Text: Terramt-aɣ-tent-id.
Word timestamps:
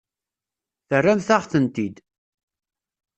Terramt-aɣ-tent-id. 0.87 1.95